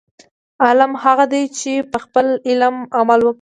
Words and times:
عالم 0.63 0.91
هغه 1.03 1.25
دی، 1.33 1.43
چې 1.59 1.71
په 1.91 1.97
خپل 2.05 2.25
علم 2.49 2.75
عمل 2.97 3.19
وکړي. 3.21 3.29